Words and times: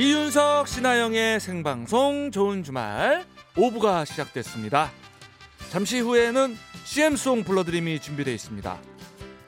이윤석 0.00 0.66
신하영의 0.66 1.40
생방송 1.40 2.30
좋은 2.30 2.62
주말 2.62 3.26
5부가 3.52 4.06
시작됐습니다. 4.06 4.90
잠시 5.70 6.00
후에는 6.00 6.56
CM송 6.84 7.44
불러드림이 7.44 8.00
준비되어 8.00 8.32
있습니다. 8.32 8.78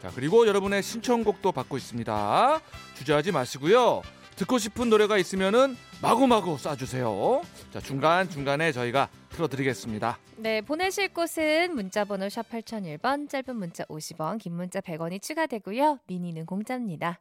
자 0.02 0.10
그리고 0.14 0.46
여러분의 0.46 0.82
신청곡도 0.82 1.52
받고 1.52 1.78
있습니다. 1.78 2.60
주저하지 2.96 3.32
마시고요. 3.32 4.02
듣고 4.36 4.58
싶은 4.58 4.90
노래가 4.90 5.16
있으면은 5.16 5.74
마구마구 6.02 6.56
쏴주세요. 6.56 7.42
자 7.72 7.80
중간 7.80 8.28
중간에 8.28 8.72
저희가 8.72 9.08
틀어드리겠습니다. 9.30 10.18
네, 10.36 10.60
보내실 10.60 11.14
곳은 11.14 11.74
문자번호 11.74 12.28
샵 12.28 12.50
8001번, 12.50 13.30
짧은 13.30 13.56
문자 13.56 13.84
50원, 13.84 14.38
긴 14.38 14.52
문자 14.52 14.82
100원이 14.82 15.22
추가되고요. 15.22 16.00
미니는 16.08 16.44
공짜입니다. 16.44 17.18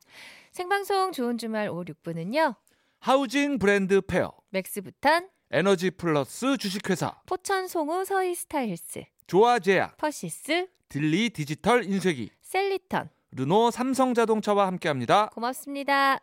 생방송 0.51 1.13
좋은 1.13 1.37
주말 1.37 1.70
5, 1.70 1.85
6부는요. 1.85 2.55
하우징 3.03 3.57
브랜드 3.57 3.99
페어, 3.99 4.31
맥스부탄, 4.51 5.27
에너지 5.49 5.89
플러스 5.89 6.55
주식회사, 6.55 7.19
포천 7.25 7.67
송우 7.67 8.05
서희 8.05 8.35
스타힐스, 8.35 9.05
조아제약, 9.25 9.97
퍼시스, 9.97 10.67
딜리 10.87 11.31
디지털 11.31 11.83
인쇄기, 11.83 12.29
셀리턴. 12.43 13.09
르노 13.31 13.71
삼성자동차와 13.71 14.67
함께합니다. 14.67 15.29
고맙습니다. 15.29 16.19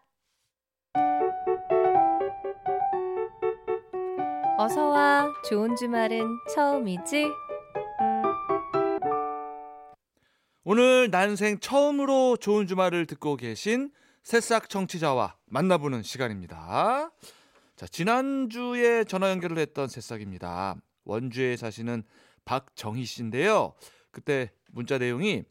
어서와. 4.56 5.32
좋은 5.48 5.74
주말은 5.74 6.28
처음이지? 6.54 7.26
오늘 10.62 11.10
난생 11.10 11.58
처음으로 11.58 12.36
좋은 12.36 12.68
주말을 12.68 13.06
듣고 13.06 13.36
계신 13.36 13.90
새싹 14.28 14.68
청취자와 14.68 15.36
만나보는 15.46 16.02
시간입니다. 16.02 17.10
자, 17.76 17.86
지난주에 17.86 19.04
전화 19.04 19.30
연결을 19.30 19.56
했던 19.56 19.88
새싹입니다. 19.88 20.76
원주에 21.06 21.56
사시는 21.56 22.02
박정희 22.44 23.06
씨인데요. 23.06 23.72
그때 24.10 24.52
문자 24.70 24.98
내용이 24.98 25.44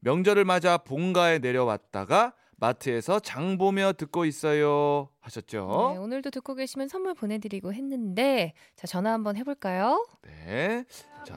명절을 0.00 0.44
맞아 0.44 0.76
본가에 0.76 1.38
내려왔다가 1.38 2.34
마트에서 2.56 3.18
장 3.18 3.56
보며 3.56 3.94
듣고 3.94 4.26
있어요 4.26 5.08
하셨죠. 5.20 5.92
네, 5.94 5.98
오늘도 5.98 6.28
듣고 6.28 6.54
계시면 6.54 6.88
선물 6.88 7.14
보내드리고 7.14 7.72
했는데, 7.72 8.52
자, 8.76 8.86
전화 8.86 9.14
한번 9.14 9.38
해볼까요? 9.38 10.06
네. 10.20 10.84
자, 11.24 11.34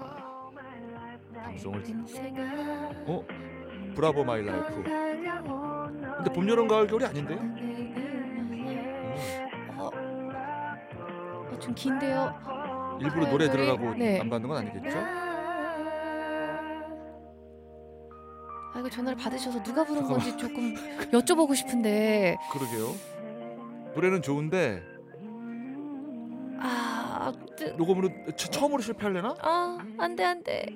방송을 1.42 1.86
어? 3.08 3.26
Bravo 3.96 4.26
My 4.26 4.44
Life. 4.44 5.71
근데 6.22 6.34
봄, 6.34 6.48
여름, 6.48 6.68
가을, 6.68 6.86
겨울이 6.86 7.04
아닌데요? 7.04 7.40
어, 9.76 9.90
어, 11.52 11.60
좀 11.60 11.74
긴데요. 11.74 13.00
일부러 13.02 13.28
노래 13.28 13.50
들으라고 13.50 13.96
네. 13.96 14.20
안 14.20 14.30
받는 14.30 14.48
건 14.48 14.58
아니겠죠? 14.60 15.00
아, 18.74 18.80
이거 18.80 18.88
전화를 18.88 19.18
받으셔서 19.18 19.64
누가 19.64 19.84
부른 19.84 20.04
건지 20.04 20.38
조금 20.38 20.76
여쭤보고 21.12 21.56
싶은데, 21.56 22.38
그러게요. 22.52 22.94
노래는 23.96 24.22
좋은데 24.22 24.84
아, 26.60 27.34
뜨, 27.58 27.64
녹음으로 27.78 28.10
처, 28.38 28.48
처음으로 28.48 28.82
실패하려나? 28.84 29.36
아, 29.42 29.80
안 29.98 30.16
돼, 30.16 30.24
안 30.24 30.44
돼. 30.44 30.68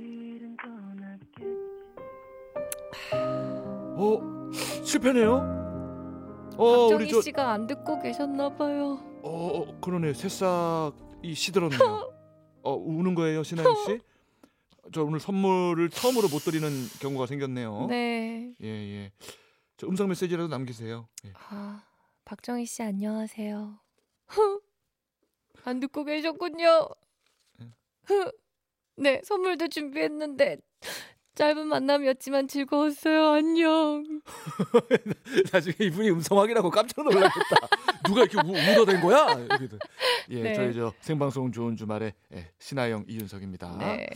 어 3.98 4.45
실패네요. 4.84 5.56
어 6.58 6.88
우리 6.88 7.10
저 7.10 7.22
씨가 7.22 7.52
안 7.52 7.68
듣고 7.68 8.02
계셨나 8.02 8.56
봐요. 8.56 9.00
어, 9.24 9.30
어 9.30 9.80
그러네 9.82 10.14
새싹이 10.14 11.34
시들었네요. 11.34 12.14
어 12.64 12.74
우는 12.74 13.16
거예요 13.16 13.44
신하영 13.44 13.76
씨? 13.86 14.00
저 14.94 15.04
오늘 15.04 15.20
선물을 15.20 15.90
처음으로 15.90 16.30
못 16.30 16.40
드리는 16.40 16.70
경우가 17.00 17.26
생겼네요. 17.26 17.88
네. 17.90 18.54
예 18.62 18.68
예. 18.68 19.12
저 19.78 19.88
음성 19.88 20.08
메시지라도 20.08 20.48
남기세요. 20.48 21.08
예. 21.26 21.34
아, 21.50 21.84
박정희 22.24 22.66
씨 22.66 22.82
안녕하세요. 22.84 23.80
안 25.66 25.80
듣고 25.80 26.04
계셨군요. 26.06 26.88
네, 28.98 29.22
선물도 29.24 29.68
준비했는데 29.68 30.58
짧은 31.36 31.68
만남이었지만 31.68 32.48
즐거웠어요. 32.48 33.32
안녕. 33.32 34.22
나중에 35.52 35.76
이분이 35.82 36.10
음성 36.12 36.40
확인하고 36.40 36.70
깜짝 36.70 37.04
놀라겠다. 37.04 37.68
누가 38.06 38.24
이렇게 38.24 38.38
우, 38.38 38.52
울어댄 38.52 39.02
거야? 39.02 39.34
이렇게. 39.34 39.78
예, 40.30 40.42
네. 40.42 40.54
저희 40.54 40.74
저 40.74 40.94
생방송 41.02 41.52
좋은 41.52 41.76
주말에 41.76 42.14
예, 42.34 42.50
신하영 42.60 43.06
이윤석입니다. 43.10 43.78
네. 43.80 44.08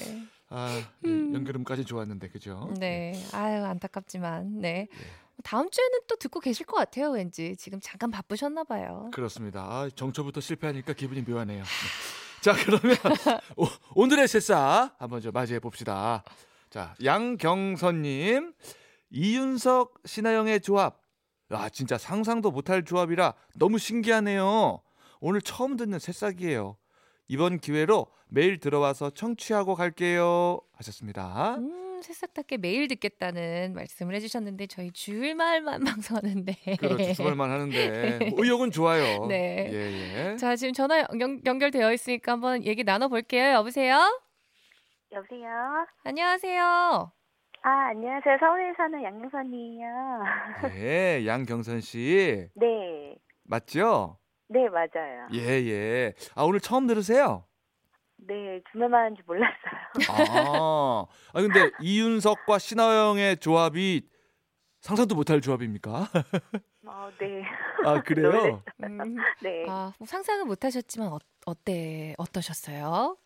아 0.50 0.82
예, 1.06 1.10
음. 1.10 1.36
연결음까지 1.36 1.84
좋았는데 1.84 2.30
그죠? 2.30 2.74
네. 2.80 3.14
아유, 3.34 3.66
안타깝지만 3.66 4.62
네. 4.62 4.88
다음 5.44 5.70
주에는 5.70 6.00
또 6.08 6.16
듣고 6.16 6.40
계실 6.40 6.66
것 6.66 6.78
같아요, 6.78 7.12
왠지. 7.12 7.56
지금 7.58 7.80
잠깐 7.82 8.12
바쁘셨나 8.12 8.64
봐요. 8.64 9.10
그렇습니다. 9.14 9.62
아, 9.62 9.90
정초부터 9.94 10.40
실패하니까 10.42 10.94
기분이 10.94 11.22
묘하네요. 11.22 11.64
네. 11.64 11.70
자 12.42 12.54
그러면 12.54 12.96
오, 13.58 13.66
오늘의 13.96 14.30
새싹 14.30 14.96
한번 14.98 15.20
좀 15.20 15.34
맞이해 15.34 15.60
봅시다. 15.60 16.24
자 16.70 16.96
양경선님 17.04 18.54
이윤석 19.12 20.02
신하영의 20.06 20.62
조합. 20.62 21.02
아 21.50 21.68
진짜 21.70 21.98
상상도 21.98 22.52
못할 22.52 22.86
조합이라 22.86 23.34
너무 23.56 23.80
신기하네요. 23.80 24.82
오늘 25.20 25.42
처음 25.42 25.78
듣는 25.78 25.98
새싹이에요. 26.00 26.78
이번 27.28 27.60
기회로 27.60 28.08
매일 28.28 28.60
들어와서 28.60 29.10
청취하고 29.10 29.74
갈게요 29.76 30.60
하셨습니다. 30.74 31.56
음, 31.58 32.02
새싹답게 32.04 32.58
매일 32.58 32.88
듣겠다는 32.88 33.74
말씀을 33.74 34.14
해주셨는데 34.16 34.68
저희 34.68 34.92
주일말만 34.92 35.84
방송하는데. 35.86 36.56
그렇죠. 36.80 37.14
주말만 37.14 37.50
하는데 37.50 38.30
뭐 38.30 38.40
의욕은 38.46 38.70
좋아요. 38.72 39.26
네. 39.26 39.70
예, 39.72 40.32
예. 40.34 40.38
자, 40.38 40.56
지금 40.56 40.74
전화 40.74 41.00
연, 41.20 41.42
연결되어 41.46 41.92
있으니까 41.94 42.34
한번 42.34 42.64
얘기 42.64 42.84
나눠볼게요. 42.84 43.54
여보세요? 43.54 44.22
여보세요? 45.12 45.50
안녕하세요. 46.04 47.12
아, 47.62 47.70
안녕하세요. 47.90 48.38
서울에 48.40 48.74
사는 48.78 49.04
양경선이에요. 49.04 49.88
네, 50.74 51.26
양경선 51.26 51.82
씨 51.82 52.48
네. 52.56 53.16
맞죠? 53.44 54.20
네, 54.50 54.70
맞아요. 54.70 55.28
예, 55.34 55.40
예. 55.66 56.14
아, 56.36 56.44
오늘 56.44 56.60
처음 56.60 56.86
들으세요? 56.88 57.46
네, 58.18 58.62
주말만 58.72 59.06
하는지 59.06 59.24
몰랐어요. 59.26 59.56
아, 60.10 61.06
아 61.34 61.42
근데 61.42 61.72
이윤석과 61.82 62.60
신하영의 62.60 63.38
조합이 63.38 64.08
상상도 64.82 65.16
못할 65.16 65.42
조합입니까? 65.42 66.08
어, 66.86 67.10
네. 67.20 67.44
아, 67.86 68.02
그래요? 68.04 68.62
음, 68.84 69.16
네. 69.42 69.66
아, 69.68 69.92
뭐 69.98 70.06
상상은 70.06 70.48
못 70.48 70.64
하셨지만 70.64 71.10
어, 71.10 71.20
어때 71.46 72.14
어떠셨어요? 72.18 73.18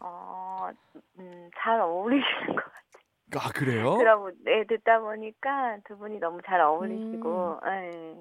어, 0.00 0.51
음, 1.18 1.50
잘 1.58 1.80
어울리시는 1.80 2.46
것 2.56 2.56
같아요. 2.56 2.72
아, 3.34 3.50
그래요? 3.52 3.96
들어보, 3.96 4.30
네, 4.44 4.64
듣다 4.68 5.00
보니까 5.00 5.78
두 5.86 5.96
분이 5.96 6.18
너무 6.18 6.40
잘 6.46 6.60
어울리시고, 6.60 7.60
네. 7.64 8.14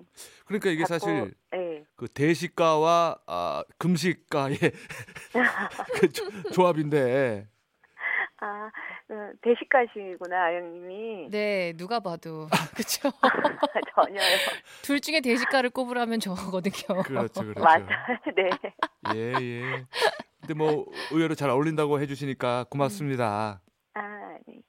그러니까 0.46 0.70
이게 0.70 0.84
자꾸, 0.86 1.00
사실 1.00 1.34
네. 1.52 1.84
그 1.96 2.08
대식가와 2.08 3.18
아, 3.28 3.64
금식가의 3.78 4.56
그 6.00 6.10
조, 6.12 6.24
조합인데 6.54 7.48
아, 8.44 8.72
음, 9.12 9.34
대식가시구나, 9.44 10.46
아영님이. 10.46 11.30
네, 11.30 11.74
누가 11.74 12.00
봐도 12.00 12.48
그렇죠. 12.74 13.12
전혀요. 13.94 14.38
둘 14.82 15.00
중에 15.00 15.22
대식가를 15.22 15.70
꼽으라면 15.70 16.20
저거든요. 16.20 17.04
그렇죠, 17.04 17.42
그렇죠. 17.42 17.62
맞아요. 17.62 17.86
네. 18.36 18.50
예, 19.14 19.34
예. 19.40 19.86
근데 20.42 20.54
뭐 20.54 20.86
의외로 21.12 21.36
잘 21.36 21.50
어울린다고 21.50 22.00
해주시니까 22.02 22.66
고맙습니다. 22.70 23.62
아, 23.94 24.38
네. 24.48 24.62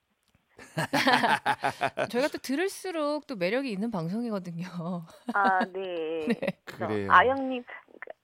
저희가 2.11 2.29
또 2.29 2.39
들을수록 2.39 3.27
또 3.27 3.37
매력이 3.37 3.71
있는 3.71 3.91
방송이거든요. 3.91 4.67
아, 5.35 5.65
네. 5.67 6.27
그래서 6.65 6.87
그래요. 6.87 7.11
아영님, 7.11 7.65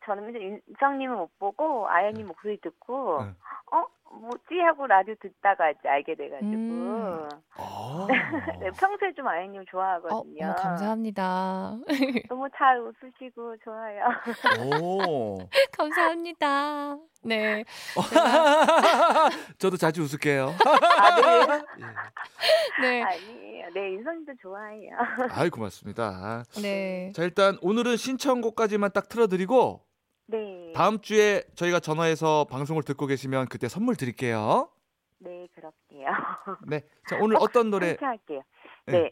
저는 0.04 0.30
이제 0.30 0.60
윤성님은 0.68 1.16
못 1.16 1.38
보고 1.38 1.88
아영님 1.88 2.26
목소리 2.26 2.60
듣고, 2.60 3.20
응. 3.22 3.34
어? 3.72 3.84
뭐지 4.10 4.58
하고 4.64 4.86
라디오 4.86 5.14
듣다가 5.20 5.70
이제 5.70 5.88
알게 5.88 6.14
돼가지고 6.14 6.50
음. 6.50 7.28
아. 7.56 8.06
네, 8.60 8.70
평소에 8.70 9.12
좀 9.14 9.28
아이님 9.28 9.60
어, 9.60 9.64
좋아하거든요. 9.70 10.44
어머, 10.46 10.54
감사합니다. 10.54 11.76
너무 12.28 12.48
잘 12.56 12.80
웃으시고 12.80 13.56
좋아요. 13.62 14.80
오. 14.82 15.38
감사합니다. 15.76 16.96
네. 17.22 17.64
저도 19.58 19.76
자주 19.76 20.02
웃을게요. 20.02 20.54
아, 20.64 21.20
네. 21.20 21.62
네. 22.80 23.02
아니에요. 23.02 23.68
네, 23.74 23.90
인선님도 23.92 24.32
좋아해요. 24.40 24.90
아이 25.30 25.50
고맙습니다. 25.50 26.44
네. 26.62 27.12
자 27.14 27.22
일단 27.22 27.58
오늘은 27.60 27.96
신청곡까지만 27.96 28.92
딱 28.92 29.08
틀어드리고 29.08 29.82
네. 30.28 30.57
다음 30.74 31.00
주에 31.00 31.42
저희가 31.54 31.80
전화해서 31.80 32.46
방송을 32.50 32.82
듣고 32.82 33.06
계시면 33.06 33.46
그때 33.48 33.68
선물 33.68 33.96
드릴게요. 33.96 34.68
네, 35.18 35.46
그럴게요. 35.54 36.08
네. 36.66 36.82
자 37.08 37.18
오늘 37.20 37.36
어떤 37.40 37.70
노래? 37.70 37.96
할게요. 38.00 38.42
네. 38.86 38.92
네. 38.92 39.10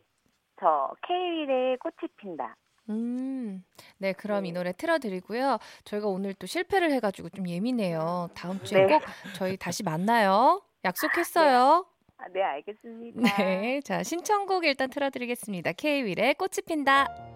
저 0.60 0.92
케이윌의 1.06 1.78
꽃이 1.78 2.10
핀다. 2.16 2.56
음. 2.88 3.64
네, 3.98 4.12
그럼 4.12 4.46
이 4.46 4.52
네. 4.52 4.58
노래 4.58 4.72
틀어드리고요. 4.72 5.58
저희가 5.84 6.06
오늘 6.06 6.34
또 6.34 6.46
실패를 6.46 6.92
해가지고 6.92 7.30
좀 7.30 7.48
예민해요. 7.48 8.28
다음 8.34 8.62
주에 8.62 8.86
네. 8.86 8.92
꼭 8.92 9.02
저희 9.34 9.56
다시 9.56 9.82
만나요. 9.82 10.62
약속했어요. 10.84 11.86
아, 12.18 12.28
네, 12.32 12.42
알겠습니다. 12.42 13.20
네. 13.36 13.80
자, 13.82 14.02
신청곡 14.02 14.64
일단 14.64 14.88
틀어드리겠습니다. 14.88 15.72
K-윌의 15.72 16.34
꽃이 16.34 16.62
핀다. 16.66 17.35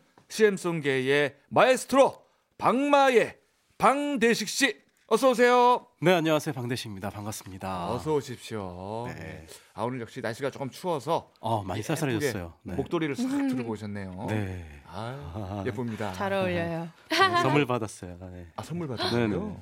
CM송계의 0.31 1.35
마에스트로 1.49 2.15
박마예 2.57 3.37
방대식 3.77 4.47
씨 4.47 4.79
어서 5.07 5.31
오세요. 5.31 5.85
네 6.01 6.13
안녕하세요 6.13 6.53
방대식입니다 6.53 7.09
반갑습니다 7.09 7.91
어서 7.91 8.13
오십시오. 8.15 9.07
네. 9.13 9.45
아 9.73 9.83
오늘 9.83 9.99
역시 9.99 10.21
날씨가 10.21 10.49
조금 10.51 10.69
추워서 10.69 11.29
어 11.41 11.61
많이 11.63 11.83
쌀쌀해졌어요 11.83 12.53
네. 12.63 12.75
목도리를 12.75 13.13
싹 13.17 13.27
들고 13.49 13.73
오셨네요. 13.73 14.25
네 14.29 14.81
아, 14.85 15.63
예쁩니다. 15.67 16.13
잘 16.13 16.31
어울려요. 16.31 16.87
네, 17.09 17.17
선물 17.41 17.65
받았어요 17.65 18.17
네. 18.31 18.47
아 18.55 18.63
선물 18.63 18.87
네, 18.87 18.95
받았어요. 18.95 19.27
네. 19.27 19.35
오. 19.35 19.61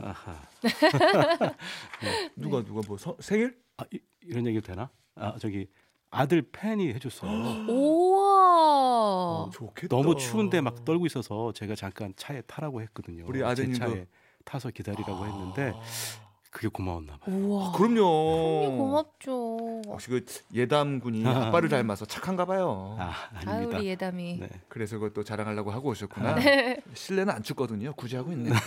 아하 0.00 0.40
누가 2.36 2.62
누가 2.62 2.82
뭐 2.86 2.96
서- 2.96 3.16
생일? 3.18 3.58
아, 3.78 3.84
이, 3.92 3.98
이런 4.20 4.46
얘기도 4.46 4.64
되나 4.68 4.90
아 5.16 5.34
저기 5.40 5.68
아들 6.12 6.42
팬이 6.42 6.88
해줬어요 6.94 7.30
우와. 7.72 9.48
좋겠다. 9.52 9.88
너무 9.96 10.14
추운데 10.16 10.60
막 10.60 10.84
떨고 10.84 11.06
있어서 11.06 11.52
제가 11.52 11.74
잠깐 11.74 12.12
차에 12.16 12.42
타라고 12.42 12.80
했거든요 12.82 13.24
우리 13.26 13.38
제 13.40 13.44
아드님도- 13.44 13.78
차에 13.78 14.06
타서 14.44 14.70
기다리라고 14.70 15.24
했는데 15.26 15.72
그게 16.52 16.68
고마웠나 16.68 17.16
봐요 17.16 17.34
우와. 17.34 17.68
아, 17.68 17.72
그럼요. 17.72 18.62
형님 18.62 18.78
고맙죠. 18.78 19.82
역시 19.88 20.08
그 20.10 20.24
예담군이 20.54 21.26
아빠를 21.26 21.68
닮아서 21.70 22.04
착한가 22.04 22.44
봐요. 22.44 22.94
아 23.00 23.14
아유, 23.34 23.48
아닙니다 23.48 23.78
우리 23.78 23.88
예담이. 23.88 24.38
네. 24.38 24.48
그래서 24.68 24.98
그것도 24.98 25.24
자랑하려고 25.24 25.70
하고 25.70 25.88
오셨구나. 25.88 26.34
네. 26.36 26.76
실내는 26.92 27.32
안 27.32 27.42
춥거든요. 27.42 27.94
굳이 27.94 28.16
하고 28.16 28.32
있네. 28.32 28.50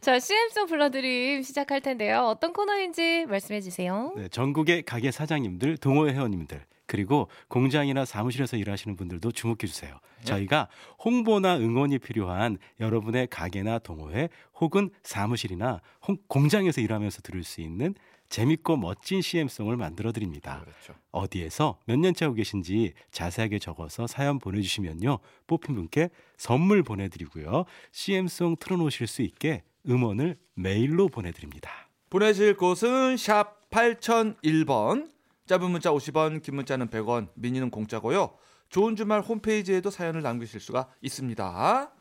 자, 0.00 0.18
CM송 0.18 0.66
불러드림 0.66 1.42
시작할 1.42 1.80
텐데요. 1.80 2.22
어떤 2.26 2.52
코너인지 2.52 3.26
말씀해 3.26 3.60
주세요. 3.60 4.12
네, 4.16 4.28
전국의 4.28 4.82
가게 4.82 5.12
사장님들, 5.12 5.76
동호회 5.76 6.12
회원님들, 6.12 6.60
그리고 6.92 7.28
공장이나 7.48 8.04
사무실에서 8.04 8.58
일하시는 8.58 8.96
분들도 8.96 9.32
주목해 9.32 9.60
주세요. 9.66 9.98
저희가 10.24 10.68
홍보나 11.02 11.56
응원이 11.56 11.98
필요한 12.00 12.58
여러분의 12.80 13.28
가게나 13.28 13.78
동호회 13.78 14.28
혹은 14.60 14.90
사무실이나 15.02 15.80
홍- 16.06 16.18
공장에서 16.28 16.82
일하면서 16.82 17.22
들을 17.22 17.44
수 17.44 17.62
있는 17.62 17.94
재밌고 18.28 18.76
멋진 18.76 19.22
CM송을 19.22 19.78
만들어 19.78 20.12
드립니다. 20.12 20.60
그렇죠. 20.60 20.94
어디에서 21.12 21.78
몇 21.86 21.98
년째 21.98 22.26
하고 22.26 22.34
계신지 22.34 22.92
자세하게 23.10 23.58
적어서 23.58 24.06
사연 24.06 24.38
보내주시면요. 24.38 25.18
뽑힌 25.46 25.74
분께 25.74 26.10
선물 26.36 26.82
보내드리고요. 26.82 27.64
CM송 27.92 28.56
틀어놓으실 28.60 29.06
수 29.06 29.22
있게 29.22 29.62
음원을 29.88 30.36
메일로 30.56 31.08
보내드립니다. 31.08 31.88
보내실 32.10 32.58
곳은 32.58 33.16
샵 33.16 33.70
8001번. 33.70 35.10
짧은 35.46 35.70
문자 35.70 35.90
50원, 35.90 36.42
긴 36.42 36.56
문자는 36.56 36.88
100원, 36.88 37.28
미니는 37.34 37.70
공짜고요. 37.70 38.36
좋은 38.68 38.96
주말 38.96 39.20
홈페이지에도 39.20 39.90
사연을 39.90 40.22
남기실 40.22 40.60
수가 40.60 40.88
있습니다. 41.02 41.92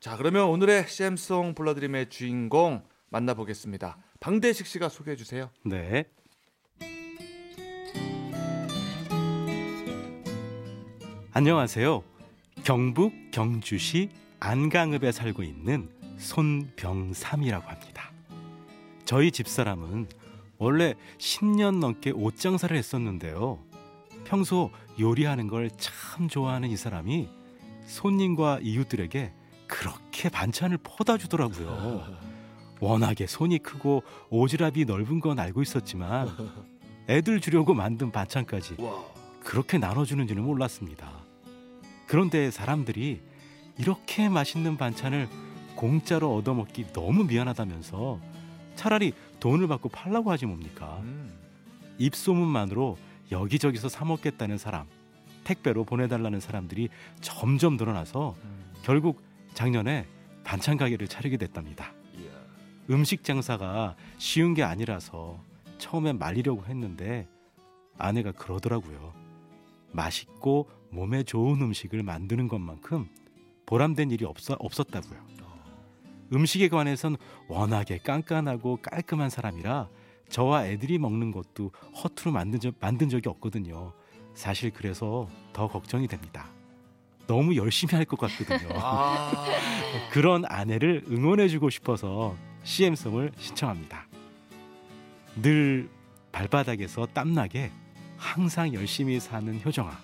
자, 0.00 0.16
그러면 0.16 0.48
오늘의 0.48 0.88
CM송 0.88 1.54
불러드림의 1.54 2.08
주인공 2.08 2.82
만나보겠습니다. 3.10 3.98
방대식 4.20 4.66
씨가 4.66 4.88
소개해 4.88 5.16
주세요. 5.16 5.50
네. 5.64 6.06
안녕하세요. 11.34 12.02
경북 12.64 13.12
경주시 13.30 14.10
안강읍에 14.40 15.12
살고 15.12 15.42
있는 15.42 15.88
손병삼이라고 16.18 17.68
합니다. 17.68 18.12
저희 19.04 19.30
집사람은 19.30 20.08
원래 20.58 20.94
10년 21.18 21.78
넘게 21.78 22.10
옷 22.10 22.36
장사를 22.36 22.74
했었는데요. 22.76 23.58
평소 24.24 24.70
요리하는 25.00 25.48
걸 25.48 25.68
참 25.76 26.28
좋아하는 26.28 26.68
이 26.70 26.76
사람이 26.76 27.28
손님과 27.86 28.60
이웃들에게 28.62 29.32
그렇게 29.66 30.28
반찬을 30.28 30.78
퍼다 30.82 31.18
주더라고요. 31.18 32.04
워낙에 32.80 33.26
손이 33.26 33.58
크고 33.60 34.02
오지랖이 34.30 34.86
넓은 34.86 35.20
건 35.20 35.38
알고 35.38 35.62
있었지만 35.62 36.28
애들 37.08 37.40
주려고 37.40 37.74
만든 37.74 38.12
반찬까지 38.12 38.76
그렇게 39.42 39.78
나눠주는지는 39.78 40.42
몰랐습니다. 40.44 41.10
그런데 42.06 42.50
사람들이 42.50 43.20
이렇게 43.78 44.28
맛있는 44.28 44.76
반찬을 44.76 45.28
공짜로 45.74 46.34
얻어먹기 46.36 46.92
너무 46.92 47.24
미안하다면서 47.24 48.20
차라리 48.76 49.12
돈을 49.42 49.66
받고 49.66 49.88
팔라고 49.88 50.30
하지 50.30 50.46
뭡니까? 50.46 51.00
음. 51.02 51.36
입소문만으로 51.98 52.96
여기저기서 53.32 53.88
사 53.88 54.04
먹겠다는 54.04 54.56
사람, 54.56 54.86
택배로 55.42 55.82
보내달라는 55.82 56.38
사람들이 56.38 56.88
점점 57.20 57.76
늘어나서 57.76 58.36
음. 58.44 58.72
결국 58.84 59.20
작년에 59.52 60.06
반찬 60.44 60.76
가게를 60.76 61.08
차리게 61.08 61.38
됐답니다. 61.38 61.92
음식 62.88 63.24
장사가 63.24 63.96
쉬운 64.18 64.54
게 64.54 64.62
아니라서 64.62 65.42
처음엔 65.78 66.20
말리려고 66.20 66.64
했는데 66.66 67.26
아내가 67.98 68.30
그러더라고요. 68.30 69.12
맛있고 69.90 70.68
몸에 70.90 71.24
좋은 71.24 71.60
음식을 71.60 72.04
만드는 72.04 72.46
것만큼 72.46 73.08
보람된 73.66 74.12
일이 74.12 74.24
없어, 74.24 74.56
없었다고요. 74.60 75.31
음식에 76.32 76.68
관해선 76.68 77.16
워낙에 77.48 77.98
깐깐하고 77.98 78.78
깔끔한 78.82 79.30
사람이라 79.30 79.88
저와 80.28 80.66
애들이 80.66 80.98
먹는 80.98 81.30
것도 81.30 81.72
허투루 82.02 82.32
만든, 82.32 82.58
적, 82.58 82.74
만든 82.80 83.08
적이 83.10 83.28
없거든요. 83.28 83.92
사실 84.34 84.70
그래서 84.70 85.28
더 85.52 85.68
걱정이 85.68 86.08
됩니다. 86.08 86.48
너무 87.26 87.54
열심히 87.56 87.94
할 87.94 88.04
것 88.06 88.18
같거든요. 88.18 88.70
아. 88.80 89.44
그런 90.10 90.44
아내를 90.46 91.04
응원해주고 91.10 91.68
싶어서 91.70 92.34
CM송을 92.64 93.32
신청합니다. 93.36 94.06
늘 95.42 95.88
발바닥에서 96.32 97.06
땀나게 97.12 97.70
항상 98.16 98.72
열심히 98.72 99.20
사는 99.20 99.60
효정아. 99.64 99.98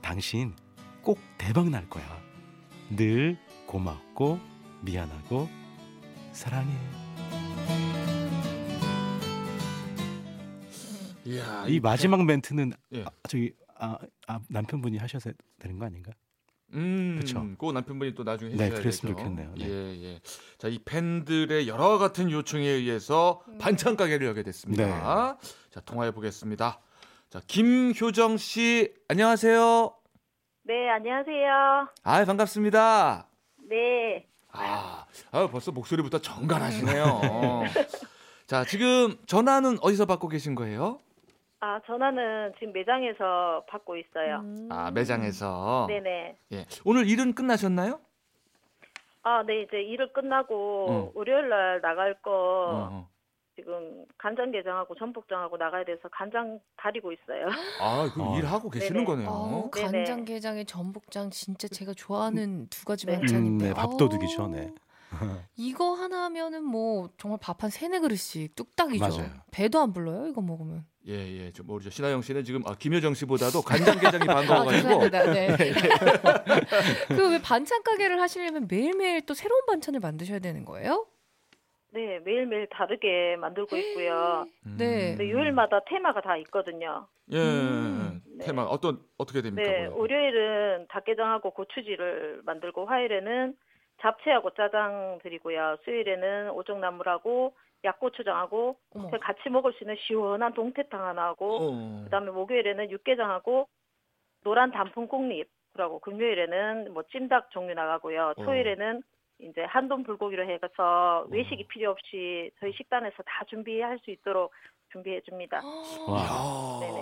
당신 0.00 0.54
꼭 1.02 1.18
대박 1.38 1.68
날 1.70 1.88
거야. 1.88 2.04
늘 2.90 3.36
고맙고 3.66 4.38
미안하고 4.82 5.48
사랑해. 6.32 6.72
이야, 11.24 11.64
이 11.66 11.80
마지막 11.80 12.24
멘트는 12.24 12.72
예. 12.92 13.02
아, 13.02 13.10
저기 13.28 13.52
아, 13.78 13.98
아, 14.28 14.40
남편분이 14.48 14.96
하셔야 14.98 15.20
되는 15.58 15.78
거 15.78 15.86
아닌가? 15.86 16.12
음, 16.74 17.16
그쵸. 17.20 17.44
그 17.58 17.72
남편분이 17.72 18.14
또 18.14 18.22
나중에 18.22 18.54
네, 18.54 18.64
해주셔야 18.64 18.80
그랬으면 18.80 19.14
되죠. 19.16 19.24
좋겠네요. 19.28 19.54
네. 19.56 19.68
예, 19.68 20.02
예. 20.04 20.20
자, 20.58 20.68
이 20.68 20.78
팬들의 20.84 21.66
여러 21.68 21.98
같은 21.98 22.30
요청에 22.30 22.66
의해서 22.66 23.42
음. 23.48 23.58
반찬 23.58 23.96
가게를 23.96 24.26
열게 24.26 24.42
됐습니다. 24.44 25.38
네. 25.40 25.48
자, 25.70 25.80
통화해 25.80 26.12
보겠습니다. 26.12 26.80
자, 27.28 27.40
김효정 27.46 28.36
씨, 28.36 28.94
안녕하세요. 29.08 29.94
네, 30.64 30.90
안녕하세요. 30.90 31.88
아, 32.04 32.24
반갑습니다. 32.24 33.28
네. 33.68 34.26
아, 34.58 35.06
아, 35.32 35.46
벌써 35.48 35.72
목소리부터 35.72 36.18
정갈하시네요. 36.18 37.20
자, 38.46 38.64
지금 38.64 39.16
전화는 39.26 39.78
어디서 39.82 40.06
받고 40.06 40.28
계신 40.28 40.54
거예요? 40.54 41.00
아, 41.60 41.80
전화는 41.86 42.52
지금 42.58 42.72
매장에서 42.72 43.64
받고 43.68 43.96
있어요. 43.96 44.40
음. 44.44 44.68
아, 44.70 44.90
매장에서. 44.90 45.86
네네. 45.88 46.36
예. 46.52 46.66
오늘 46.84 47.08
일은 47.08 47.34
끝나셨나요? 47.34 47.98
아, 49.22 49.42
네, 49.42 49.62
이제 49.62 49.82
일을 49.82 50.12
끝나고 50.12 50.86
어. 50.88 51.10
월요일 51.14 51.48
날 51.48 51.80
나갈 51.80 52.14
거 52.22 52.30
어. 52.92 53.08
지금 53.56 54.04
간장 54.18 54.52
게장하고 54.52 54.94
전복장하고 54.96 55.56
나가야 55.56 55.84
돼서 55.84 56.08
간장 56.12 56.60
다리고 56.76 57.10
있어요. 57.12 57.46
아, 57.80 58.08
그 58.14 58.22
어. 58.22 58.38
일하고 58.38 58.68
계시는 58.70 59.04
네네. 59.04 59.04
거네요. 59.06 59.28
어, 59.28 59.70
네네. 59.74 59.86
간장게장에 60.04 60.64
전복장 60.64 61.30
진짜 61.30 61.66
제가 61.68 61.94
좋아하는 61.94 62.66
두 62.68 62.84
가지 62.84 63.06
네. 63.06 63.18
반찬인데. 63.18 63.64
음, 63.64 63.68
네, 63.68 63.74
밥도둑이죠, 63.74 64.42
어, 64.44 64.48
네. 64.48 64.72
이거 65.56 65.94
하나 65.94 66.24
하면은 66.24 66.62
뭐 66.64 67.08
정말 67.16 67.38
밥 67.40 67.62
한 67.62 67.70
세네 67.70 68.00
그릇씩 68.00 68.54
뚝딱이죠. 68.54 69.08
맞아요. 69.08 69.30
배도 69.50 69.80
안 69.80 69.92
불러요 69.94 70.26
이거 70.26 70.42
먹으면. 70.42 70.84
예, 71.08 71.12
예. 71.14 71.52
좀 71.52 71.68
모르죠. 71.68 71.88
신하영 71.88 72.20
씨는 72.20 72.42
지금 72.44 72.62
아, 72.66 72.74
김효정 72.74 73.14
씨보다도 73.14 73.62
간장게장이 73.62 74.24
아 74.28 74.34
반가워가지고 74.34 74.82
죄송합니다. 74.82 75.32
네. 75.32 75.56
그 77.08 77.28
왜 77.30 77.40
반찬 77.40 77.82
가게를 77.84 78.20
하시려면 78.20 78.66
매일매일 78.68 79.24
또 79.24 79.32
새로운 79.34 79.64
반찬을 79.66 80.00
만드셔야 80.00 80.40
되는 80.40 80.64
거예요? 80.64 81.06
네, 81.96 82.18
매일매일 82.18 82.66
다르게 82.66 83.36
만들고 83.36 83.74
있고요. 83.74 84.44
네. 84.76 85.14
음. 85.14 85.16
네, 85.16 85.30
요일마다 85.30 85.80
테마가 85.86 86.20
다 86.20 86.36
있거든요. 86.36 87.06
예, 87.32 87.38
음. 87.38 88.20
네. 88.36 88.44
테마 88.44 88.64
어떤 88.64 88.98
어떻게 89.16 89.40
됩니까? 89.40 89.62
네, 89.66 89.88
그거? 89.88 90.00
월요일은 90.00 90.88
닭게장하고 90.90 91.52
고추지를 91.52 92.42
만들고 92.44 92.84
화요일에는 92.84 93.56
잡채하고 94.02 94.50
짜장 94.50 95.20
드리고요. 95.22 95.78
수요일에는 95.84 96.50
오정나물하고 96.50 97.56
약고추장하고 97.82 98.76
어머. 98.94 99.10
같이 99.18 99.48
먹을 99.48 99.72
수 99.72 99.84
있는 99.84 99.96
시원한 100.00 100.52
동태탕 100.52 101.02
하나 101.02 101.28
하고 101.28 101.58
어. 101.62 102.00
그다음에 102.04 102.30
목요일에는 102.30 102.90
육개장하고 102.90 103.68
노란 104.44 104.70
단풍 104.70 105.06
콩잎 105.06 105.48
그리고 105.72 105.98
금요일에는 106.00 106.92
뭐 106.92 107.04
찜닭 107.10 107.50
종류 107.52 107.72
나가고요. 107.72 108.34
어. 108.36 108.44
토요일에는 108.44 109.02
이제 109.38 109.62
한돈 109.68 110.02
불고기로 110.04 110.44
해서 110.48 111.26
외식이 111.30 111.66
필요 111.68 111.90
없이 111.90 112.50
저희 112.60 112.72
식단에서 112.76 113.16
다 113.18 113.44
준비할 113.48 113.98
수 114.04 114.10
있도록 114.10 114.52
준비해 114.92 115.20
줍니다. 115.28 115.60
와. 116.06 116.78
네네. 116.80 117.00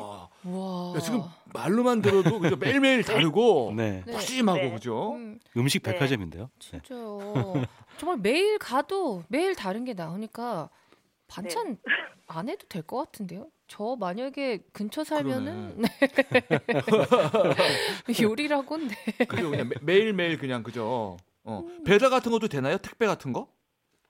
와. 0.56 0.94
야, 0.96 1.00
지금 1.00 1.20
말로만 1.52 2.02
들어도 2.02 2.40
그죠 2.40 2.56
매일매일 2.56 3.02
다르고 3.04 3.74
네. 3.76 4.02
네. 4.06 4.12
푸짐하고 4.12 4.58
네. 4.60 4.70
그죠? 4.72 5.12
음, 5.12 5.38
음식 5.56 5.82
네. 5.82 5.92
백화점인데요. 5.92 6.44
네. 6.44 6.48
진짜요. 6.58 7.64
정말 7.98 8.18
매일 8.20 8.58
가도 8.58 9.22
매일 9.28 9.54
다른 9.54 9.84
게 9.84 9.94
나오니까 9.94 10.70
반찬 11.28 11.74
네. 11.74 11.78
안 12.26 12.48
해도 12.48 12.66
될 12.68 12.82
것 12.82 12.96
같은데요. 12.96 13.48
저 13.68 13.96
만약에 13.98 14.60
근처 14.72 15.04
살면은 15.04 15.82
네. 15.82 15.88
요리라고는 18.22 18.88
네. 18.88 19.24
그죠 19.26 19.50
그냥 19.50 19.68
매, 19.68 19.74
매일매일 19.82 20.38
그냥 20.38 20.62
그죠. 20.62 21.16
어. 21.44 21.60
음. 21.64 21.84
배달 21.84 22.10
같은 22.10 22.32
것도 22.32 22.48
되나요? 22.48 22.78
택배 22.78 23.06
같은 23.06 23.32
거? 23.32 23.48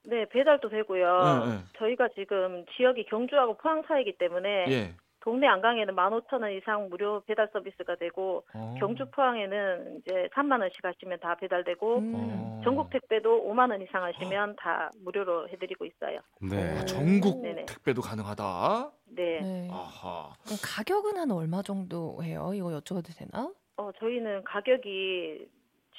네, 0.07 0.27
배달도 0.29 0.69
되고요. 0.69 1.23
네, 1.47 1.53
네. 1.53 1.59
저희가 1.79 2.09
지금 2.15 2.65
지역이 2.77 3.07
경주하고 3.07 3.57
포항 3.57 3.83
사이기 3.87 4.19
때문에 4.19 4.67
예. 4.69 4.95
동네 5.21 5.47
안강에는 5.47 5.97
15,000원 5.97 6.55
이상 6.59 6.91
무료 6.91 7.23
배달 7.25 7.49
서비스가 7.51 7.97
되고 7.97 8.45
어. 8.53 8.75
경주 8.79 9.07
포항에는 9.11 10.01
이제 10.01 10.29
3만 10.35 10.61
원씩 10.61 10.85
하시면 10.85 11.19
다 11.21 11.35
배달되고 11.37 11.99
음. 11.99 12.13
어. 12.15 12.61
전국 12.63 12.91
택배도 12.91 13.49
5만 13.49 13.71
원 13.71 13.81
이상 13.81 14.05
하시면 14.05 14.57
다 14.57 14.91
무료로 15.03 15.49
해드리고 15.49 15.87
있어요. 15.87 16.21
네. 16.43 16.79
아, 16.79 16.85
전국 16.85 17.41
네네. 17.41 17.65
택배도 17.65 18.03
가능하다. 18.03 18.91
네. 19.17 19.41
네. 19.41 19.69
아하. 19.73 20.35
그럼 20.45 20.59
가격은 20.63 21.17
한 21.17 21.31
얼마 21.31 21.63
정도 21.63 22.23
해요? 22.23 22.53
이거 22.55 22.69
여쭤봐도 22.79 23.17
되나? 23.17 23.51
어, 23.79 23.91
저희는 23.99 24.45
가격이 24.45 25.49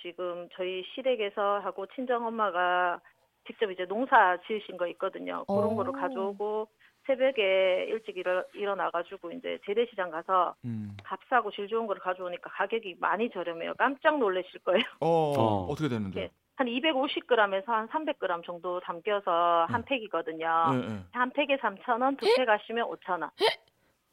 지금 0.01 0.47
저희 0.55 0.83
시댁에서 0.93 1.59
하고 1.59 1.85
친정 1.95 2.25
엄마가 2.25 2.99
직접 3.47 3.69
이제 3.71 3.85
농사 3.85 4.37
지으신 4.47 4.77
거 4.77 4.87
있거든요. 4.89 5.45
그런 5.45 5.63
어. 5.65 5.75
거를 5.75 5.91
가져오고 5.93 6.67
새벽에 7.05 7.85
일찍 7.89 8.17
일어, 8.17 8.43
일어나가지고 8.55 9.31
이제 9.33 9.59
재래시장 9.65 10.09
가서 10.09 10.55
음. 10.65 10.97
값싸고 11.03 11.51
질 11.51 11.67
좋은 11.67 11.85
거를 11.85 12.01
가져오니까 12.01 12.49
가격이 12.49 12.95
많이 12.99 13.29
저렴해요. 13.29 13.75
깜짝 13.77 14.17
놀라실 14.17 14.59
거예요. 14.61 14.81
어, 15.01 15.07
어. 15.37 15.65
어떻게 15.69 15.87
되는데? 15.87 16.21
네. 16.21 16.29
한 16.57 16.67
250g에서 16.67 17.65
한 17.67 17.87
300g 17.89 18.43
정도 18.45 18.79
담겨서 18.79 19.65
한 19.69 19.81
음. 19.81 19.85
팩이거든요. 19.85 20.47
예, 20.73 20.77
예. 20.93 20.99
한 21.11 21.29
팩에 21.31 21.57
3,000원, 21.57 22.17
두 22.17 22.25
팩 22.37 22.47
하시면 22.49 22.87
5,000원. 22.87 23.29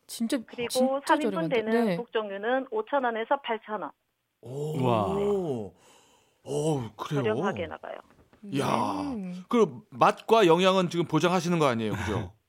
진짜 0.09 0.37
그리고 0.47 0.69
진짜 0.69 1.15
3인분 1.15 1.23
저렴한데. 1.23 1.57
되는 1.63 1.85
네. 1.87 1.97
국종류는 1.97 2.67
5,000원에서 2.67 3.41
8,000원. 3.43 3.93
오. 4.43 4.85
와. 4.85 5.07
오, 6.45 6.83
그래요. 6.97 7.23
저렴하게 7.23 7.67
나가요. 7.69 7.95
야. 8.59 9.01
음. 9.03 9.45
그 9.49 9.83
맛과 9.91 10.47
영양은 10.47 10.91
지금 10.91 11.07
보장하시는 11.07 11.59
거 11.59 11.67
아니에요, 11.67 11.93
그죠? 11.93 12.33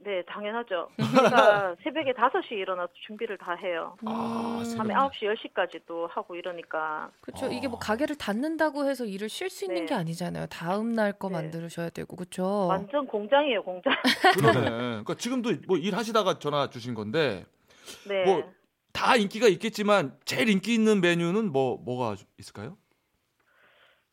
네, 0.00 0.22
당연하죠. 0.24 0.88
제가 0.96 1.76
새벽에 1.84 2.12
5시에 2.12 2.52
일어나서 2.52 2.90
준비를 3.06 3.36
다 3.36 3.52
해요. 3.54 3.94
아, 4.06 4.56
음. 4.58 4.64
새벽에. 4.64 4.92
밤에 4.94 5.08
9시, 5.10 5.52
10시까지도 5.52 6.08
하고 6.10 6.34
이러니까. 6.34 7.10
그렇죠. 7.20 7.46
어. 7.46 7.48
이게 7.50 7.68
뭐 7.68 7.78
가게를 7.78 8.16
닫는다고 8.16 8.88
해서 8.88 9.04
일을 9.04 9.28
쉴 9.28 9.50
수 9.50 9.64
있는 9.66 9.82
네. 9.82 9.86
게 9.86 9.94
아니잖아요. 9.94 10.46
다음 10.46 10.94
날거 10.94 11.28
네. 11.28 11.34
만들으셔야 11.34 11.90
되고 11.90 12.16
그렇죠. 12.16 12.66
완전 12.68 13.06
공장이에요, 13.06 13.62
공장. 13.62 13.92
그러네. 14.34 14.70
그러니까 14.70 15.14
지금도 15.14 15.52
뭐 15.66 15.76
일하시다가 15.76 16.38
전화 16.38 16.70
주신 16.70 16.94
건데 16.94 17.44
네. 18.08 18.24
뭐 18.24 18.50
다 18.92 19.16
인기가 19.16 19.46
있겠지만 19.48 20.16
제일 20.24 20.48
인기 20.48 20.74
있는 20.74 21.00
메뉴는 21.00 21.52
뭐 21.52 21.76
뭐가 21.78 22.16
있을까요? 22.38 22.76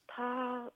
다 0.07 0.69